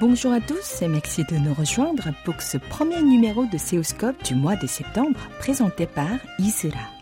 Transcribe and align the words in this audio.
Bonjour 0.00 0.32
à 0.32 0.40
tous 0.40 0.82
et 0.82 0.88
merci 0.88 1.24
de 1.24 1.36
nous 1.36 1.52
rejoindre 1.52 2.10
pour 2.24 2.40
ce 2.40 2.56
premier 2.56 3.02
numéro 3.02 3.44
de 3.46 3.58
Séoulscope 3.58 4.22
du 4.22 4.36
mois 4.36 4.54
de 4.54 4.68
septembre 4.68 5.18
présenté 5.40 5.86
par 5.86 6.10
Isra. 6.38 6.99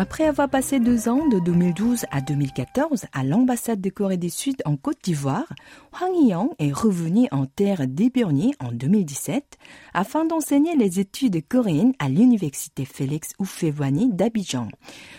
Après 0.00 0.24
avoir 0.24 0.48
passé 0.48 0.80
deux 0.80 1.10
ans 1.10 1.28
de 1.28 1.38
2012 1.40 2.06
à 2.10 2.22
2014 2.22 3.04
à 3.12 3.22
l'ambassade 3.22 3.82
de 3.82 3.90
Corée 3.90 4.16
du 4.16 4.30
Sud 4.30 4.56
en 4.64 4.78
Côte 4.78 4.96
d'Ivoire, 5.02 5.44
Hwang 5.92 6.16
Yi-young 6.16 6.48
est 6.58 6.72
revenu 6.72 7.28
en 7.32 7.44
terre 7.44 7.86
d'Hibernier 7.86 8.54
en 8.60 8.72
2017 8.72 9.58
afin 9.92 10.24
d'enseigner 10.24 10.74
les 10.74 11.00
études 11.00 11.46
coréennes 11.46 11.92
à 11.98 12.08
l'université 12.08 12.86
Félix 12.86 13.32
Houphouët-Boigny 13.38 14.08
d'Abidjan. 14.14 14.68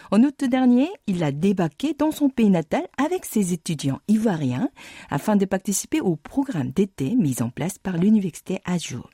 En 0.09 0.23
août 0.23 0.43
dernier, 0.45 0.89
il 1.05 1.23
a 1.23 1.31
débarqué 1.31 1.93
dans 1.93 2.11
son 2.11 2.29
pays 2.29 2.49
natal 2.49 2.87
avec 2.97 3.25
ses 3.25 3.53
étudiants 3.53 3.99
ivoiriens 4.07 4.71
afin 5.11 5.35
de 5.35 5.45
participer 5.45 6.01
au 6.01 6.15
programme 6.15 6.71
d'été 6.71 7.15
mis 7.15 7.43
en 7.43 7.51
place 7.51 7.77
par 7.77 7.97
l'université 7.97 8.59
Ajour. 8.65 9.11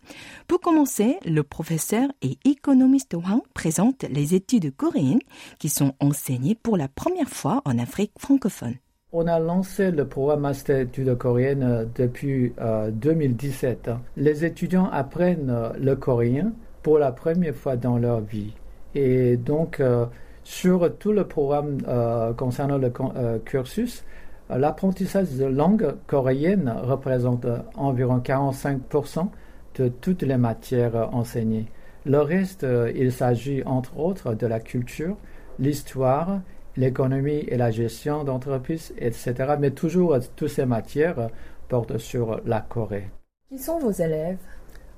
Pour 0.47 0.61
commencer, 0.61 1.17
le 1.25 1.43
professeur 1.43 2.07
et 2.21 2.37
économiste 2.45 3.15
Hwang 3.15 3.41
présente 3.53 4.05
les 4.09 4.33
études 4.33 4.73
coréennes 4.73 5.19
qui 5.57 5.69
sont 5.69 5.93
enseignées 5.99 6.55
pour 6.55 6.77
la 6.77 6.87
première 6.87 7.29
fois 7.29 7.61
en 7.65 7.77
Afrique 7.77 8.11
francophone. 8.19 8.75
On 9.13 9.25
a 9.25 9.39
lancé 9.39 9.89
le 9.89 10.05
programme 10.05 10.41
Master 10.41 10.81
études 10.81 11.17
coréennes 11.17 11.63
euh, 11.63 11.85
depuis 11.95 12.53
2017. 12.91 13.87
Euh, 13.87 13.95
Les 14.17 14.43
étudiants 14.43 14.89
apprennent 14.91 15.49
euh, 15.49 15.69
le 15.79 15.95
coréen 15.95 16.51
pour 16.83 16.99
la 16.99 17.13
première 17.13 17.55
fois 17.55 17.77
dans 17.77 17.97
leur 17.97 18.19
vie. 18.19 18.53
Et 18.95 19.37
donc, 19.37 19.81
sur 20.43 20.97
tout 20.97 21.11
le 21.11 21.25
programme 21.25 21.77
concernant 22.37 22.77
le 22.77 22.89
cursus, 23.39 24.03
l'apprentissage 24.49 25.33
de 25.33 25.45
langue 25.45 25.95
coréenne 26.07 26.73
représente 26.83 27.45
environ 27.75 28.19
45% 28.19 29.27
de 29.75 29.89
toutes 29.89 30.23
les 30.23 30.37
matières 30.37 31.13
enseignées. 31.13 31.65
Le 32.05 32.21
reste, 32.21 32.65
il 32.95 33.11
s'agit 33.11 33.61
entre 33.65 33.99
autres 33.99 34.33
de 34.33 34.47
la 34.47 34.61
culture, 34.61 35.17
l'histoire 35.59 36.39
l'économie 36.77 37.43
et 37.47 37.57
la 37.57 37.71
gestion 37.71 38.23
d'entreprise, 38.23 38.93
etc. 38.97 39.33
Mais 39.59 39.71
toujours, 39.71 40.17
toutes 40.35 40.49
ces 40.49 40.65
matières 40.65 41.29
portent 41.67 41.97
sur 41.97 42.39
la 42.45 42.61
Corée. 42.61 43.09
Qui 43.49 43.57
sont 43.57 43.79
vos 43.79 43.91
élèves? 43.91 44.37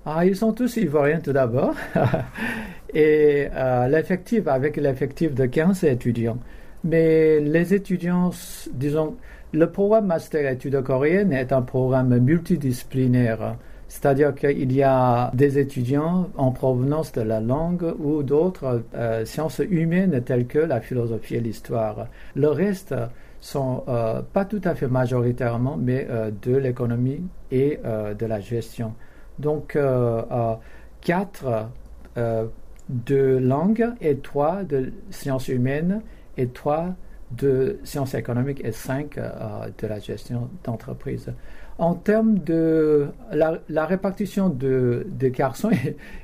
Ah, 0.05 0.25
Ils 0.25 0.35
sont 0.35 0.53
tous 0.53 0.77
ivoiriens 0.77 1.19
tout 1.19 1.33
d'abord. 1.33 1.73
et 2.93 3.47
euh, 3.53 3.87
l'effectif, 3.87 4.47
avec 4.47 4.77
l'effectif 4.77 5.33
de 5.33 5.45
15 5.45 5.83
étudiants. 5.85 6.37
Mais 6.83 7.39
les 7.39 7.73
étudiants, 7.73 8.31
disons, 8.73 9.17
le 9.51 9.69
programme 9.71 10.07
Master 10.07 10.49
études 10.51 10.81
coréennes 10.83 11.33
est 11.33 11.51
un 11.51 11.61
programme 11.61 12.17
multidisciplinaire. 12.19 13.55
C'est-à-dire 13.89 14.35
qu'il 14.35 14.71
y 14.71 14.83
a 14.83 15.31
des 15.33 15.57
étudiants 15.57 16.29
en 16.37 16.51
provenance 16.51 17.11
de 17.11 17.21
la 17.21 17.41
langue 17.41 17.91
ou 17.97 18.21
d'autres 18.21 18.83
euh, 18.93 19.25
sciences 19.25 19.61
humaines 19.67 20.21
telles 20.23 20.45
que 20.45 20.59
la 20.59 20.79
philosophie 20.79 21.35
et 21.35 21.39
l'histoire. 21.39 22.05
Le 22.35 22.49
reste 22.49 22.93
sont 23.41 23.83
euh, 23.87 24.21
pas 24.21 24.45
tout 24.45 24.61
à 24.63 24.75
fait 24.75 24.87
majoritairement, 24.87 25.75
mais 25.75 26.05
euh, 26.07 26.29
de 26.43 26.55
l'économie 26.55 27.23
et 27.51 27.79
de 27.83 28.25
la 28.27 28.39
gestion. 28.39 28.93
Donc, 29.39 29.75
quatre 31.01 31.69
de 32.15 33.37
langue 33.37 33.89
et 34.01 34.17
trois 34.17 34.63
de 34.63 34.93
sciences 35.09 35.47
humaines 35.47 36.03
et 36.37 36.47
trois 36.49 36.93
de 37.31 37.79
sciences 37.83 38.13
économiques 38.13 38.61
et 38.63 38.71
cinq 38.71 39.15
de 39.15 39.87
la 39.87 39.97
gestion 39.97 40.47
d'entreprise. 40.63 41.33
En 41.79 41.93
termes 41.93 42.39
de 42.39 43.07
la, 43.31 43.85
répartition 43.85 44.49
de, 44.49 45.07
des 45.09 45.31
garçons 45.31 45.71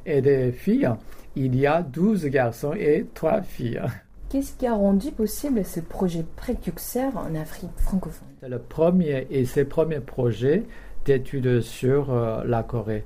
et, 0.06 0.22
des 0.22 0.52
filles, 0.52 0.90
il 1.38 1.56
y 1.56 1.66
a 1.66 1.82
12 1.82 2.26
garçons 2.26 2.74
et 2.74 3.06
3 3.14 3.42
filles. 3.42 3.82
Qu'est-ce 4.30 4.54
qui 4.58 4.68
a 4.68 4.74
rendu 4.74 5.12
possible 5.12 5.64
ce 5.64 5.80
projet 5.80 6.26
précurseur 6.36 7.16
en 7.16 7.34
Afrique 7.36 7.70
francophone? 7.78 8.28
C'est 8.42 8.50
le 8.50 8.60
premier 8.60 9.28
et 9.30 9.46
ses 9.46 9.64
premiers 9.64 10.02
projets 10.02 10.64
d'études 11.06 11.62
sur 11.62 12.12
euh, 12.12 12.44
la 12.46 12.64
Corée. 12.64 13.06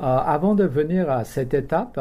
Euh, 0.00 0.04
avant 0.04 0.54
de 0.54 0.64
venir 0.64 1.10
à 1.10 1.24
cette 1.24 1.54
étape, 1.54 1.98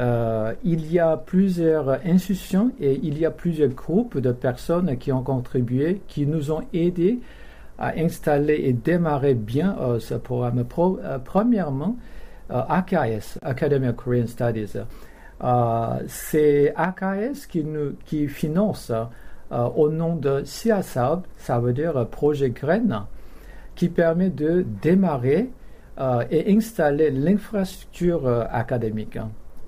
euh, 0.00 0.52
il 0.64 0.92
y 0.92 0.98
a 0.98 1.16
plusieurs 1.16 1.88
institutions 2.04 2.72
et 2.78 3.00
il 3.02 3.18
y 3.18 3.24
a 3.24 3.30
plusieurs 3.30 3.70
groupes 3.70 4.18
de 4.18 4.32
personnes 4.32 4.98
qui 4.98 5.12
ont 5.12 5.22
contribué, 5.22 6.02
qui 6.08 6.26
nous 6.26 6.50
ont 6.50 6.62
aidés 6.74 7.20
à 7.78 7.94
installer 7.98 8.60
et 8.64 8.72
démarrer 8.72 9.34
bien 9.34 9.76
euh, 9.80 9.98
ce 9.98 10.14
programme. 10.14 10.64
Euh, 10.78 11.18
premièrement, 11.24 11.96
euh, 12.50 12.62
AKS, 12.68 13.38
Academy 13.42 13.88
of 13.88 13.96
Korean 13.96 14.26
Studies. 14.26 14.76
c'est 16.06 16.72
AKS 16.76 17.46
qui, 18.06 18.28
finance 18.28 18.92
au 19.50 19.88
nom 19.88 20.16
de 20.16 20.42
CIASAB, 20.44 21.24
ça 21.36 21.58
veut 21.58 21.72
dire 21.72 22.06
projet 22.08 22.50
graine, 22.50 23.02
qui 23.74 23.88
permet 23.88 24.30
de 24.30 24.64
démarrer 24.82 25.50
et 26.30 26.56
installer 26.56 27.10
l'infrastructure 27.10 28.26
académique. 28.50 29.18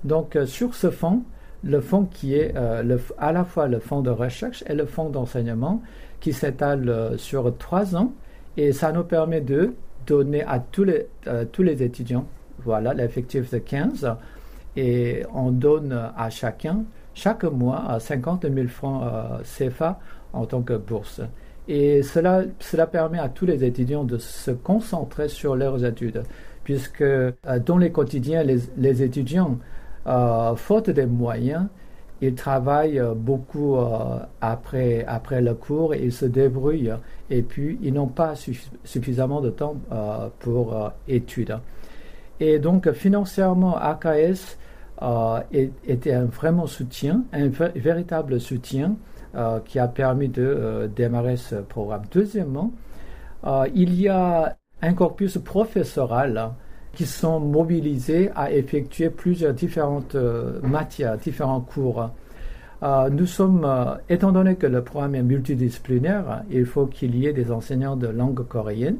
Donc 0.03 0.37
sur 0.45 0.73
ce 0.73 0.89
fonds, 0.89 1.23
le 1.63 1.79
fonds 1.79 2.05
qui 2.05 2.35
est 2.35 2.55
à 2.55 3.31
la 3.31 3.43
fois 3.43 3.67
le 3.67 3.79
fonds 3.79 4.01
de 4.01 4.09
recherche 4.09 4.63
et 4.67 4.73
le 4.73 4.85
fonds 4.85 5.09
d'enseignement, 5.09 5.81
qui 6.19 6.33
s'étale 6.33 6.89
euh, 6.89 7.17
sur 7.17 7.55
trois 7.57 7.95
ans 7.95 8.13
et 8.55 8.73
ça 8.73 8.91
nous 8.91 9.03
permet 9.03 9.41
de 9.41 9.73
donner 10.05 10.43
à 10.43 10.59
tous 10.59 10.83
les, 10.83 11.07
euh, 11.27 11.45
tous 11.51 11.63
les 11.63 11.83
étudiants, 11.83 12.25
voilà, 12.63 12.93
l'effectif 12.93 13.51
de 13.51 13.57
15 13.59 14.15
et 14.75 15.23
on 15.33 15.51
donne 15.51 16.11
à 16.15 16.29
chacun 16.29 16.83
chaque 17.13 17.43
mois 17.43 17.99
50 17.99 18.45
000 18.51 18.67
francs 18.67 19.03
euh, 19.03 19.39
CFA 19.43 19.99
en 20.33 20.45
tant 20.45 20.61
que 20.61 20.73
bourse. 20.73 21.21
Et 21.67 22.03
cela, 22.03 22.43
cela 22.59 22.87
permet 22.87 23.19
à 23.19 23.27
tous 23.27 23.45
les 23.45 23.63
étudiants 23.63 24.03
de 24.03 24.17
se 24.17 24.51
concentrer 24.51 25.27
sur 25.27 25.55
leurs 25.55 25.83
études, 25.83 26.23
puisque 26.63 27.03
dans 27.65 27.77
les 27.77 27.91
quotidiens, 27.91 28.43
les, 28.43 28.59
les 28.77 29.03
étudiants, 29.03 29.57
faute 30.55 30.89
des 30.89 31.05
moyens, 31.05 31.67
ils 32.21 32.35
travaillent 32.35 32.99
euh, 32.99 33.13
beaucoup 33.13 33.77
euh, 33.77 34.19
après, 34.41 35.05
après 35.07 35.41
le 35.41 35.53
cours, 35.53 35.93
ils 35.93 36.11
se 36.11 36.25
débrouillent 36.25 36.93
et 37.29 37.41
puis 37.41 37.77
ils 37.81 37.93
n'ont 37.93 38.07
pas 38.07 38.33
suffisamment 38.83 39.41
de 39.41 39.49
temps 39.49 39.75
euh, 39.91 40.27
pour 40.39 40.91
études. 41.07 41.57
Et 42.39 42.59
donc 42.59 42.91
financièrement, 42.91 43.75
AKS 43.77 44.57
était 45.83 46.13
un 46.13 46.25
vraiment 46.25 46.67
soutien, 46.67 47.23
un 47.33 47.47
véritable 47.47 48.39
soutien 48.39 48.95
qui 49.65 49.77
a 49.77 49.87
permis 49.87 50.29
de 50.29 50.89
démarrer 50.95 51.37
ce 51.37 51.55
programme. 51.55 52.03
Deuxièmement, 52.11 52.71
il 53.73 53.99
y 53.99 54.07
a 54.07 54.55
un 54.81 54.93
corpus 54.93 55.37
professoral 55.39 56.51
qui 56.97 57.05
sont 57.05 57.39
mobilisés 57.39 58.31
à 58.35 58.51
effectuer 58.51 59.11
plusieurs 59.11 59.53
différentes 59.53 60.15
euh, 60.15 60.59
matières, 60.63 61.15
différents 61.19 61.61
cours. 61.61 62.09
Euh, 62.81 63.09
nous 63.11 63.27
sommes, 63.27 63.63
euh, 63.65 63.93
étant 64.09 64.31
donné 64.31 64.55
que 64.55 64.65
le 64.65 64.83
programme 64.83 65.13
est 65.13 65.21
multidisciplinaire, 65.21 66.41
il 66.49 66.65
faut 66.65 66.87
qu'il 66.87 67.15
y 67.15 67.27
ait 67.27 67.33
des 67.33 67.51
enseignants 67.51 67.95
de 67.95 68.07
langue 68.07 68.43
coréenne, 68.47 68.97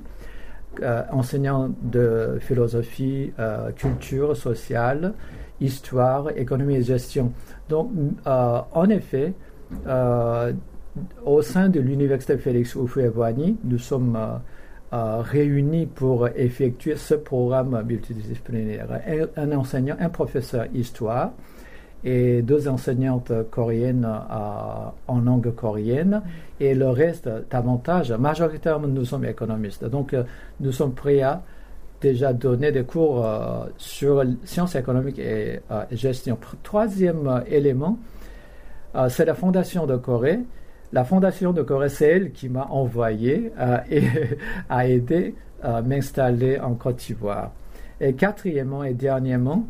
enseignants 1.12 1.72
de 1.82 2.38
philosophie, 2.40 3.32
culture 3.76 4.38
sociale, 4.38 5.16
histoire, 5.60 6.30
économie 6.38 6.76
et 6.76 6.84
gestion. 6.84 7.34
Donc, 7.68 7.90
en 8.28 8.90
effet, 8.90 9.34
au 11.26 11.42
sein 11.42 11.70
de 11.70 11.80
l'université 11.80 12.38
Félix 12.38 12.76
Houphouët-Boigny, 12.76 13.58
nous 13.64 13.80
sommes 13.80 14.16
réunis 14.92 15.86
pour 15.86 16.28
effectuer 16.30 16.96
ce 16.96 17.16
programme 17.16 17.84
multidisciplinaire. 17.86 18.88
Un, 19.36 19.52
enseignant, 19.52 19.96
un 20.00 20.10
professeur 20.10 20.66
histoire 20.74 21.32
et 22.04 22.42
deux 22.42 22.68
enseignantes 22.68 23.32
coréennes 23.50 24.06
euh, 24.06 24.90
en 25.08 25.20
langue 25.20 25.54
coréenne 25.54 26.22
et 26.60 26.74
le 26.74 26.90
reste 26.90 27.30
davantage, 27.50 28.12
majoritairement 28.12 28.88
nous 28.88 29.06
sommes 29.06 29.26
économistes. 29.26 29.86
Donc 29.86 30.14
euh, 30.14 30.24
nous 30.60 30.72
sommes 30.72 30.94
prêts 30.94 31.22
à 31.22 31.42
déjà 32.00 32.32
donner 32.32 32.72
des 32.72 32.84
cours 32.84 33.26
euh, 33.26 33.66
sur 33.78 34.24
sciences 34.44 34.76
économiques 34.76 35.20
et 35.20 35.60
gestion. 35.92 36.38
Troisième 36.64 37.44
élément, 37.48 37.98
c'est 39.10 39.26
la 39.26 39.36
Fondation 39.36 39.86
de 39.86 39.98
Corée 39.98 40.40
la 40.94 41.04
Fondation 41.04 41.54
de 41.54 41.66
elle 42.02 42.32
qui 42.32 42.50
m'a 42.50 42.66
envoyé 42.66 43.52
euh, 43.60 43.78
et 43.90 44.04
a 44.70 44.88
aidé 44.88 45.36
à 45.62 45.82
m'installer 45.82 46.60
en 46.60 46.76
Côte 46.76 46.98
d'Ivoire. 46.98 47.52
Et 48.00 48.14
quatrièmement 48.14 48.84
et 48.84 48.94
dernièrement, 48.94 49.68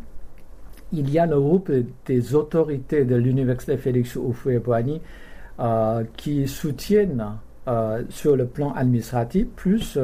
il 0.91 1.09
y 1.09 1.19
a 1.19 1.25
le 1.25 1.39
groupe 1.39 1.71
des 2.05 2.35
autorités 2.35 3.05
de 3.05 3.15
l'université 3.15 3.77
Félix 3.77 4.15
Houphouët-Boigny 4.15 5.01
qui 6.15 6.47
soutiennent 6.47 7.25
sur 8.09 8.35
le 8.35 8.45
plan 8.45 8.73
administratif, 8.73 9.47
plus 9.55 9.97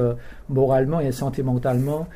moralement 0.50 1.00
et 1.00 1.12
sentimentalement 1.12 2.08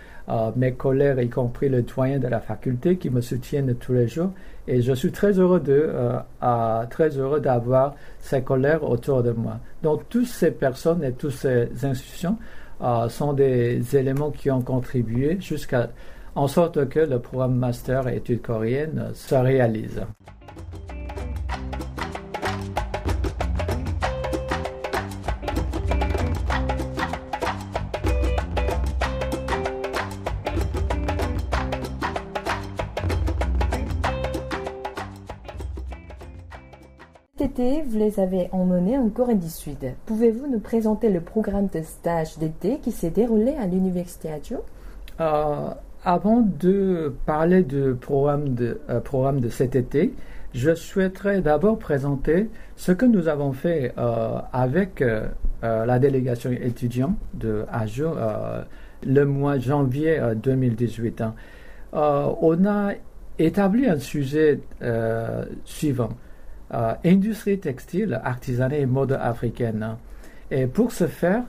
mes 0.56 0.74
collègues, 0.74 1.20
y 1.24 1.30
compris 1.30 1.70
le 1.70 1.84
doyen 1.84 2.20
de 2.20 2.28
la 2.28 2.40
faculté, 2.40 2.98
qui 2.98 3.10
me 3.10 3.22
soutiennent 3.22 3.74
tous 3.76 3.94
les 3.94 4.08
jours. 4.08 4.32
Et 4.68 4.82
je 4.82 4.94
suis 4.94 5.12
très 5.12 5.40
heureux 5.40 5.62
de, 5.62 5.90
euh, 5.90 6.86
très 6.90 7.18
heureux 7.18 7.40
d'avoir 7.40 7.96
ces 8.20 8.42
collègues 8.42 8.84
autour 8.84 9.24
de 9.24 9.32
moi. 9.32 9.60
Donc, 9.82 10.10
toutes 10.10 10.28
ces 10.28 10.52
personnes 10.52 11.04
et 11.04 11.14
toutes 11.14 11.32
ces 11.32 11.70
institutions 11.86 12.38
euh, 12.82 13.08
sont 13.08 13.34
des 13.34 13.96
éléments 13.96 14.32
qui 14.32 14.52
ont 14.52 14.62
contribué 14.62 15.38
jusqu'à 15.40 15.90
en 16.36 16.48
sorte 16.48 16.88
que 16.90 17.00
le 17.00 17.20
programme 17.20 17.56
master 17.56 18.08
études 18.10 18.42
coréennes 18.42 19.12
se 19.14 19.36
réalise. 19.36 20.02
Vous 37.40 37.98
les 38.00 38.20
avez 38.20 38.50
emmenés 38.52 38.98
en 38.98 39.10
Corée 39.10 39.36
du 39.36 39.50
Sud. 39.50 39.78
Pouvez-vous 40.08 40.48
nous 40.48 40.60
présenter 40.60 41.10
le 41.10 41.22
programme 41.22 41.68
de 41.68 41.84
stage 41.84 42.40
d'été 42.40 42.80
qui 42.80 42.92
s'est 42.92 43.12
déroulé 43.12 43.54
à 43.54 43.68
l'Université 43.68 44.32
Adjo 44.32 44.66
euh, 45.20 45.70
Avant 46.04 46.42
de 46.42 47.14
parler 47.28 47.62
du 47.62 47.94
programme 47.94 48.56
de, 48.56 48.82
euh, 48.90 49.00
programme 49.02 49.40
de 49.40 49.50
cet 49.50 49.76
été, 49.76 50.16
je 50.56 50.74
souhaiterais 50.74 51.42
d'abord 51.42 51.78
présenter 51.78 52.50
ce 52.76 52.92
que 52.92 53.06
nous 53.06 53.28
avons 53.28 53.54
fait 53.54 53.94
euh, 54.00 54.40
avec 54.52 55.04
la 55.62 56.00
délégation 56.00 56.52
étudiante 56.52 57.18
de 57.34 57.66
Ajo 57.72 58.14
le 59.06 59.26
mois 59.26 59.60
janvier 59.60 60.20
2018. 60.36 61.22
Hein. 61.22 61.34
on 61.94 62.66
a 62.66 62.94
établi 63.38 63.88
un 63.88 64.00
sujet 64.00 64.60
suivant 65.66 66.10
euh, 66.74 66.94
industrie 67.06 67.60
textile, 67.60 68.20
artisanale 68.26 68.74
et 68.74 68.86
mode 68.86 69.14
africaine. 69.14 69.96
Et 70.52 70.68
pour 70.68 70.92
ce 70.92 71.08
faire, 71.08 71.44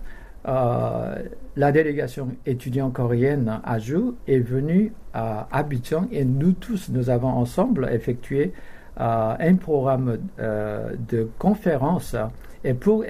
euh, 0.47 1.17
la 1.57 1.73
délégation 1.73 2.29
étudiante 2.47 2.93
coréenne 2.93 3.61
AJU 3.65 4.13
est 4.29 4.39
venue 4.39 4.93
à 5.13 5.49
Abidjan 5.51 6.07
et 6.13 6.25
nous 6.25 6.53
tous, 6.53 6.91
nous 6.91 7.11
avons 7.11 7.29
ensemble 7.29 7.89
effectué 7.91 8.53
euh, 9.01 9.35
un 9.39 9.55
programme 9.57 10.19
de 10.39 11.29
conférence. 11.39 12.15
Et 12.63 12.75
pour, 12.75 13.05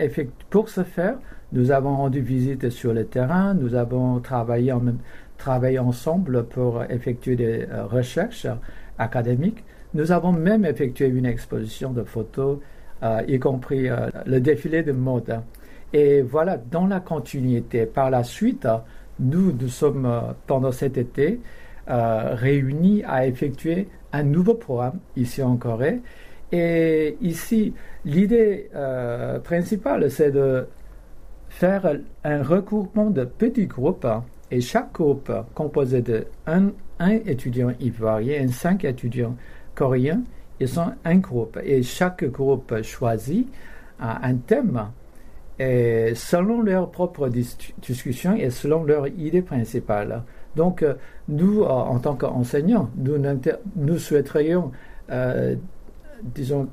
pour 0.48 0.70
ce 0.70 0.84
faire, 0.84 1.16
nous 1.52 1.70
avons 1.70 1.96
rendu 1.96 2.20
visite 2.20 2.70
sur 2.70 2.94
le 2.94 3.04
terrain, 3.04 3.52
nous 3.52 3.74
avons 3.74 4.20
travaillé, 4.20 4.72
en 4.72 4.80
même, 4.80 4.98
travaillé 5.36 5.78
ensemble 5.78 6.44
pour 6.44 6.82
effectuer 6.84 7.36
des 7.36 7.66
recherches 7.90 8.46
académiques. 8.98 9.62
Nous 9.94 10.12
avons 10.12 10.32
même 10.32 10.64
effectué 10.64 11.06
une 11.06 11.24
exposition 11.24 11.92
de 11.92 12.02
photos, 12.02 12.58
euh, 13.02 13.22
y 13.26 13.38
compris 13.38 13.88
euh, 13.88 14.10
le 14.26 14.40
défilé 14.40 14.82
de 14.82 14.92
mode. 14.92 15.40
Et 15.92 16.20
voilà, 16.20 16.58
dans 16.58 16.86
la 16.86 17.00
continuité, 17.00 17.86
par 17.86 18.10
la 18.10 18.22
suite, 18.22 18.68
nous, 19.18 19.52
nous 19.52 19.68
sommes, 19.68 20.04
euh, 20.04 20.20
pendant 20.46 20.72
cet 20.72 20.98
été, 20.98 21.40
réunis 21.90 23.02
à 23.06 23.26
effectuer 23.26 23.88
un 24.12 24.22
nouveau 24.22 24.52
programme 24.52 24.98
ici 25.16 25.42
en 25.42 25.56
Corée. 25.56 26.02
Et 26.52 27.16
ici, 27.22 27.72
l'idée 28.04 28.68
principale, 29.42 30.10
c'est 30.10 30.30
de 30.30 30.66
faire 31.48 31.90
un 32.24 32.42
regroupement 32.42 33.08
de 33.08 33.24
petits 33.24 33.64
groupes 33.64 34.06
et 34.50 34.60
chaque 34.60 34.92
groupe 34.92 35.32
composé 35.54 36.02
de 36.02 36.26
un, 36.46 36.72
un 36.98 37.12
étudiant 37.12 37.72
ivoirien 37.80 38.42
et 38.42 38.48
cinq 38.48 38.84
étudiants 38.84 39.36
coréens, 39.78 40.22
ils 40.58 40.68
sont 40.68 40.92
un 41.04 41.16
groupe 41.18 41.58
et 41.62 41.82
chaque 41.84 42.24
groupe 42.24 42.82
choisit 42.82 43.48
un 44.00 44.34
thème 44.34 44.88
et 45.58 46.12
selon 46.14 46.62
leur 46.62 46.90
propre 46.90 47.28
discussion 47.28 48.34
et 48.34 48.50
selon 48.50 48.84
leur 48.84 49.06
idée 49.08 49.42
principale. 49.42 50.22
Donc, 50.56 50.82
euh, 50.82 50.94
nous, 51.28 51.62
euh, 51.62 51.68
en 51.68 51.98
tant 51.98 52.14
qu'enseignants, 52.14 52.90
nous, 52.96 53.16
nous 53.76 53.98
souhaiterions, 53.98 54.72
euh, 55.10 55.56
disons 56.22 56.68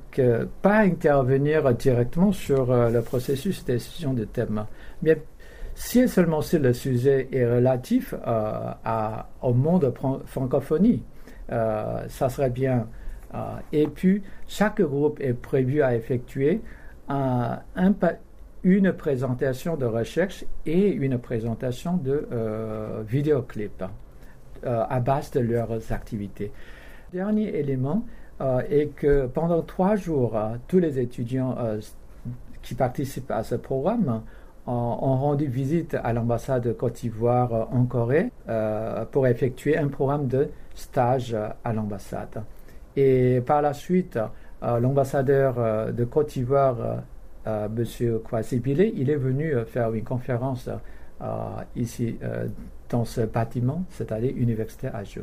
pas 0.62 0.80
intervenir 0.80 1.72
directement 1.76 2.32
sur 2.32 2.66
le 2.90 3.02
processus 3.02 3.64
de 3.64 3.74
décision 3.74 4.14
de 4.14 4.26
thème. 4.26 4.66
Mais 5.04 5.22
si 5.76 6.08
seulement 6.08 6.42
si 6.42 6.58
le 6.58 6.74
sujet 6.74 7.28
est 7.32 7.46
relatif 7.46 8.16
au 9.44 9.54
monde 9.54 9.94
francophonie, 10.26 11.04
ça 11.50 12.30
serait 12.30 12.50
bien. 12.50 12.88
Euh, 13.34 13.58
et 13.72 13.88
puis, 13.88 14.24
chaque 14.48 14.82
groupe 14.82 15.20
est 15.20 15.34
prévu 15.34 15.82
à 15.82 15.96
effectuer 15.96 16.62
un, 17.10 17.60
une 18.64 18.94
présentation 18.94 19.76
de 19.76 19.86
recherche 19.86 20.46
et 20.66 20.90
une 20.90 21.18
présentation 21.18 21.98
de 21.98 22.28
euh, 22.32 23.04
vidéoclip 23.08 23.84
à 24.64 25.00
base 25.00 25.30
de 25.32 25.42
leurs 25.42 25.92
activités. 25.92 26.52
Dernier 27.14 27.56
élément 27.60 28.04
est 28.68 28.96
que 28.96 29.28
pendant 29.28 29.62
trois 29.62 29.96
jours, 29.96 30.36
tous 30.68 30.80
les 30.80 30.98
étudiants 30.98 31.56
qui 32.64 32.74
participent 32.74 33.30
à 33.30 33.44
ce 33.44 33.54
programme 33.54 34.24
ont 34.68 35.18
rendu 35.18 35.46
visite 35.46 35.96
à 36.04 36.12
l'ambassade 36.12 36.64
de 36.64 36.74
Côte 36.74 36.96
d'Ivoire 36.96 37.68
en 37.72 37.86
Corée 37.86 38.32
pour 39.12 39.28
effectuer 39.28 39.78
un 39.78 39.90
programme 39.90 40.28
de 40.28 40.50
stage 40.74 41.36
à 41.64 41.74
l'ambassade. 41.74 42.44
Et 42.96 43.42
par 43.46 43.62
la 43.62 43.74
suite, 43.74 44.18
euh, 44.64 44.80
l'ambassadeur 44.80 45.56
euh, 45.58 45.92
de 45.92 46.06
Côte 46.06 46.30
d'Ivoire, 46.30 46.78
euh, 47.48 47.68
M. 47.68 48.20
Kwasi 48.24 48.60
Bile, 48.60 48.94
il 48.96 49.10
est 49.10 49.16
venu 49.16 49.54
faire 49.68 49.94
une 49.94 50.04
conférence 50.04 50.70
ici 51.76 52.18
dans 52.90 53.06
ce 53.06 53.22
bâtiment, 53.22 53.84
c'est-à-dire 53.92 54.34
Université 54.36 54.88
Ajo. 54.88 55.22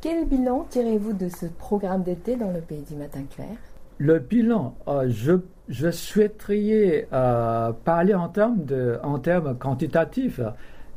Quel 0.00 0.26
bilan 0.26 0.66
tirez-vous 0.68 1.14
de 1.14 1.28
ce 1.28 1.46
programme 1.46 2.02
d'été 2.02 2.36
dans 2.36 2.50
le 2.50 2.60
pays 2.60 2.82
du 2.82 2.94
matin 2.96 3.22
clair? 3.34 3.56
Le 3.98 4.18
bilan, 4.18 4.76
je, 5.08 5.32
je, 5.68 5.90
souhaiterais 5.90 7.06
parler 7.84 8.14
en 8.14 8.28
termes, 8.28 8.64
en 9.02 9.18
termes 9.18 9.56
quantitatifs 9.58 10.40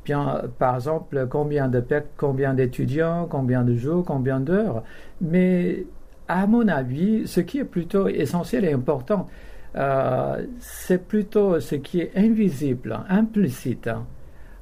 bien, 0.05 0.43
par 0.59 0.75
exemple, 0.75 1.27
combien 1.29 1.67
de 1.67 1.83
combien 2.15 2.53
d'étudiants, 2.53 3.27
combien 3.29 3.63
de 3.63 3.75
jours, 3.75 4.05
combien 4.05 4.39
d'heures. 4.39 4.83
Mais 5.19 5.85
à 6.27 6.47
mon 6.47 6.67
avis, 6.67 7.27
ce 7.27 7.41
qui 7.41 7.59
est 7.59 7.65
plutôt 7.65 8.07
essentiel 8.07 8.65
et 8.65 8.73
important, 8.73 9.27
euh, 9.75 10.45
c'est 10.59 11.05
plutôt 11.05 11.59
ce 11.59 11.75
qui 11.75 11.99
est 11.99 12.11
invisible, 12.15 12.99
implicite. 13.09 13.89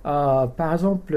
Euh, 0.05 0.47
par 0.47 0.73
exemple, 0.73 1.15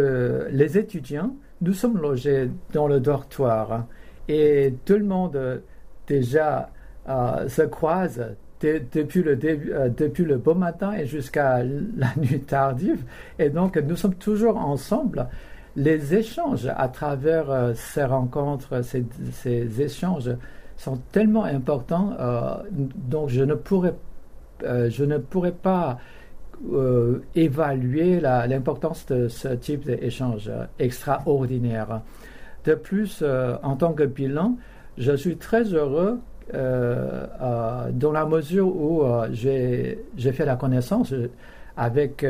les 0.51 0.77
étudiants, 0.77 1.35
nous 1.63 1.73
sommes 1.73 1.99
logés 1.99 2.51
dans 2.73 2.87
le 2.87 3.01
dortoir 3.01 3.87
et 4.29 4.75
tout 4.85 4.99
le 4.99 5.05
monde 5.05 5.63
déjà 6.07 6.71
euh, 7.09 7.49
se 7.49 7.63
croise 7.63 8.35
depuis, 8.61 9.23
le 9.23 9.37
début, 9.37 9.73
euh, 9.73 9.89
depuis 9.89 10.25
le 10.25 10.39
beau 10.39 10.55
matin 10.55 10.93
et 10.93 11.07
jusqu'à 11.07 11.63
la 11.97 12.09
nuit 12.17 12.41
tardive. 12.41 13.05
Et 13.39 13.49
donc, 13.49 13.77
nous 13.77 13.95
sommes 13.95 14.15
toujours 14.17 14.57
ensemble. 14.57 15.29
Les 15.77 16.15
échanges 16.15 16.69
à 16.77 16.89
travers 16.89 17.51
euh, 17.51 17.73
ces 17.75 18.05
rencontres, 18.05 18.81
ces, 18.83 19.83
échanges 19.83 20.31
sont 20.77 20.99
tellement 21.13 21.45
importants, 21.45 22.15
donc 22.71 23.31
je 23.31 23.43
ne 23.43 23.55
pourrais, 23.55 23.95
je 24.61 25.05
ne 25.05 25.17
pourrais 25.17 25.53
pas 25.53 25.99
évaluer 27.35 28.21
l'importance 28.21 29.07
de 29.07 29.29
ce 29.29 29.49
type 29.49 29.87
d'échange 29.87 30.51
extraordinaire. 30.79 32.03
De 32.67 32.75
plus, 32.75 33.25
en 33.63 33.77
tant 33.77 33.95
que 33.95 34.03
bilan, 34.03 34.59
je 34.99 35.17
suis 35.17 35.39
très 35.39 35.65
heureux 35.65 36.21
dans 36.53 38.13
la 38.13 38.27
mesure 38.27 38.69
où 38.69 39.03
euh, 39.03 39.29
j'ai 39.33 40.33
fait 40.33 40.45
la 40.45 40.57
connaissance 40.57 41.13
avec 41.77 42.25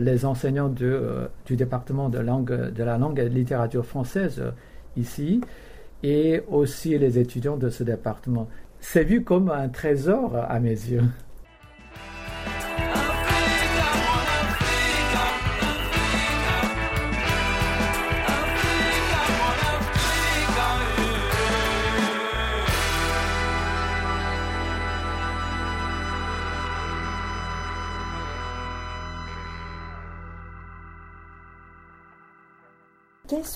les 0.00 0.24
enseignants 0.24 0.68
du 0.68 1.56
département 1.56 2.08
de, 2.08 2.18
langue, 2.18 2.70
de 2.70 2.82
la 2.84 2.98
langue 2.98 3.18
et 3.18 3.28
de 3.28 3.34
littérature 3.34 3.84
française 3.84 4.42
ici 4.96 5.40
et 6.02 6.42
aussi 6.48 6.96
les 6.98 7.18
étudiants 7.18 7.56
de 7.56 7.68
ce 7.70 7.82
département. 7.82 8.48
C'est 8.78 9.04
vu 9.04 9.24
comme 9.24 9.50
un 9.50 9.68
trésor 9.68 10.36
à 10.48 10.60
mes 10.60 10.70
yeux. 10.70 11.02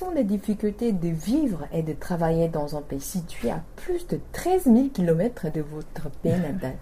Sont 0.01 0.11
les 0.13 0.25
difficultés 0.25 0.93
de 0.93 1.09
vivre 1.09 1.67
et 1.75 1.83
de 1.83 1.93
travailler 1.93 2.49
dans 2.49 2.75
un 2.75 2.81
pays 2.81 3.01
situé 3.01 3.51
à 3.51 3.61
plus 3.77 4.07
de 4.07 4.19
13 4.33 4.65
000 4.65 4.89
km 4.95 5.53
de 5.53 5.61
votre 5.61 6.09
pays 6.23 6.41
natal 6.41 6.73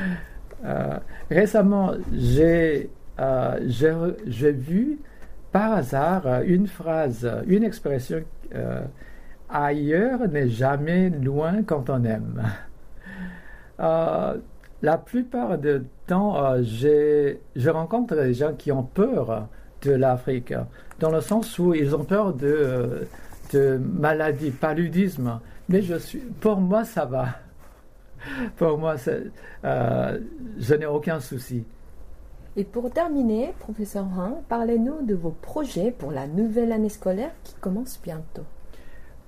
euh, 0.66 0.98
Récemment, 1.30 1.92
j'ai 2.12 2.90
euh, 3.20 3.58
vu 4.52 4.98
par 5.50 5.72
hasard 5.72 6.42
une 6.42 6.66
phrase, 6.66 7.26
une 7.46 7.64
expression 7.64 8.22
euh, 8.54 8.82
ailleurs 9.48 10.28
n'est 10.28 10.50
jamais 10.50 11.08
loin 11.08 11.62
quand 11.62 11.88
on 11.88 12.04
aime. 12.04 12.42
la 14.82 14.98
plupart 14.98 15.56
du 15.56 15.84
temps, 16.06 16.36
je 16.62 17.70
rencontre 17.70 18.14
des 18.14 18.34
gens 18.34 18.52
qui 18.52 18.70
ont 18.72 18.82
peur 18.82 19.48
de 19.82 19.92
l'Afrique, 19.92 20.54
dans 21.00 21.10
le 21.10 21.20
sens 21.20 21.58
où 21.58 21.74
ils 21.74 21.94
ont 21.94 22.04
peur 22.04 22.34
de, 22.34 23.06
de 23.52 23.78
maladie, 23.78 24.50
paludisme. 24.50 25.40
Mais 25.68 25.82
je 25.82 25.96
suis, 25.96 26.18
pour 26.18 26.60
moi, 26.60 26.84
ça 26.84 27.04
va. 27.04 27.26
Pour 28.56 28.78
moi, 28.78 28.96
euh, 29.64 30.18
je 30.58 30.74
n'ai 30.74 30.86
aucun 30.86 31.20
souci. 31.20 31.64
Et 32.56 32.64
pour 32.64 32.90
terminer, 32.90 33.54
professeur 33.60 34.04
Han, 34.16 34.42
parlez-nous 34.48 35.06
de 35.06 35.14
vos 35.14 35.30
projets 35.30 35.92
pour 35.96 36.10
la 36.10 36.26
nouvelle 36.26 36.72
année 36.72 36.88
scolaire 36.88 37.30
qui 37.44 37.54
commence 37.60 38.00
bientôt. 38.02 38.42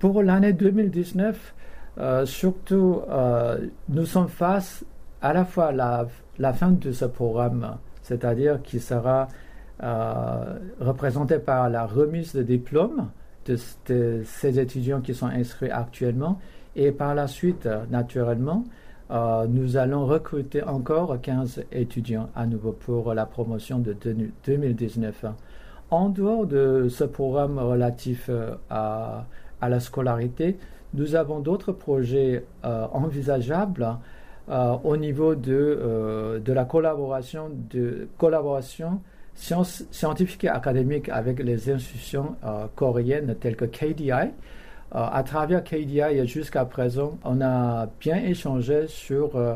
Pour 0.00 0.22
l'année 0.22 0.52
2019, 0.52 1.54
euh, 1.98 2.26
surtout, 2.26 3.02
euh, 3.08 3.68
nous 3.88 4.06
sommes 4.06 4.28
face 4.28 4.84
à 5.22 5.32
la 5.32 5.44
fois 5.44 5.66
à 5.66 6.06
la 6.38 6.52
fin 6.52 6.70
de 6.70 6.90
ce 6.90 7.04
programme, 7.04 7.76
c'est-à-dire 8.02 8.62
qui 8.62 8.80
sera 8.80 9.28
représenté 9.80 11.38
par 11.38 11.70
la 11.70 11.86
remise 11.86 12.34
de 12.34 12.42
diplôme 12.42 13.08
de, 13.46 14.22
ces 14.24 14.58
étudiants 14.58 15.00
qui 15.00 15.14
sont 15.14 15.26
inscrits 15.26 15.70
actuellement. 15.70 16.38
Et 16.76 16.92
par 16.92 17.14
la 17.14 17.26
suite, 17.26 17.68
naturellement, 17.90 18.64
euh, 19.10 19.46
nous 19.48 19.76
allons 19.76 20.06
recruter 20.06 20.62
encore 20.62 21.20
15 21.20 21.64
étudiants 21.72 22.28
à 22.36 22.46
nouveau 22.46 22.72
pour 22.72 23.12
la 23.12 23.26
promotion 23.26 23.80
de 23.80 23.96
2019. 24.44 25.24
En 25.90 26.08
dehors 26.10 26.46
de 26.46 26.86
ce 26.88 27.02
programme 27.02 27.58
relatif 27.58 28.26
euh, 28.28 28.54
à, 28.68 29.26
à 29.60 29.68
la 29.68 29.80
scolarité, 29.80 30.58
nous 30.94 31.16
avons 31.16 31.40
d'autres 31.40 31.70
projets 31.70 32.44
envisageables 32.64 33.96
au 34.82 34.96
niveau 34.96 35.36
de, 35.36 36.40
de 36.44 36.52
la 36.52 36.64
collaboration, 36.64 37.48
de, 37.70 38.08
collaboration 38.18 39.00
scientifique 39.34 40.44
et 40.44 40.48
académique 40.48 41.08
avec 41.08 41.38
les 41.40 41.70
institutions 41.70 42.36
euh, 42.44 42.66
coréennes 42.74 43.34
telles 43.40 43.56
que 43.56 43.64
KDI. 43.64 44.10
Euh, 44.12 44.28
à 44.90 45.22
travers 45.22 45.62
KDI, 45.64 46.26
jusqu'à 46.26 46.64
présent, 46.64 47.18
on 47.24 47.40
a 47.40 47.88
bien 48.00 48.16
échangé 48.16 48.86
sur 48.88 49.36
euh, 49.36 49.54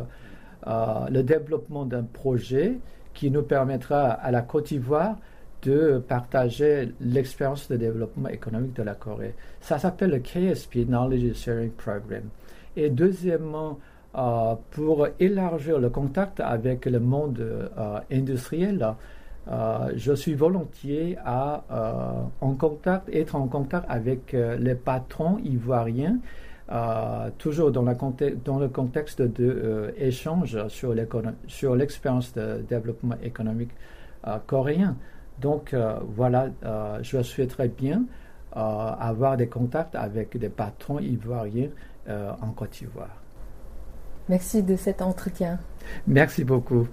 le 1.10 1.22
développement 1.22 1.84
d'un 1.84 2.04
projet 2.04 2.78
qui 3.12 3.30
nous 3.30 3.42
permettra 3.42 4.10
à 4.10 4.30
la 4.30 4.42
Côte 4.42 4.68
d'Ivoire 4.68 5.16
de 5.62 6.02
partager 6.06 6.92
l'expérience 7.00 7.68
de 7.68 7.76
développement 7.76 8.28
économique 8.28 8.74
de 8.76 8.82
la 8.82 8.94
Corée. 8.94 9.34
Ça 9.60 9.78
s'appelle 9.78 10.10
le 10.10 10.18
KSP, 10.18 10.86
Knowledge 10.86 11.34
Sharing 11.36 11.70
Program. 11.70 12.24
Et 12.76 12.90
deuxièmement, 12.90 13.78
pour 14.72 15.08
élargir 15.18 15.78
le 15.78 15.88
contact 15.88 16.40
avec 16.40 16.84
le 16.84 17.00
monde 17.00 17.70
industriel, 18.10 18.94
euh, 19.48 19.92
je 19.96 20.12
suis 20.12 20.34
volontiers 20.34 21.18
à 21.24 21.64
euh, 21.70 22.22
en 22.40 22.54
contact, 22.54 23.08
être 23.12 23.36
en 23.36 23.46
contact 23.46 23.84
avec 23.88 24.32
euh, 24.32 24.56
les 24.56 24.74
patrons 24.74 25.38
ivoiriens, 25.38 26.18
toujours 27.36 27.70
dans, 27.70 27.82
la 27.82 27.94
dans, 27.94 28.58
le 28.58 28.68
contexte 28.68 29.20
d'échange 29.20 30.66
sur 30.68 30.94
l'expérience 30.94 32.32
de 32.32 32.64
développement 32.66 33.16
économique 33.22 33.72
coréen. 34.46 34.96
Donc 35.42 35.76
voilà, 36.16 36.48
je 37.02 37.22
souhaiterais 37.22 37.68
bien 37.68 38.04
avoir 38.50 39.36
des 39.36 39.48
contacts 39.48 39.94
avec 39.94 40.38
des 40.38 40.48
patrons 40.48 41.00
ivoiriens 41.00 41.68
en 42.08 42.50
Côte 42.56 42.70
d'Ivoire. 42.70 43.22
Merci 44.30 44.62
de 44.62 44.74
cet 44.74 45.02
entretien. 45.02 45.58
Merci 46.06 46.44
beaucoup. 46.44 46.88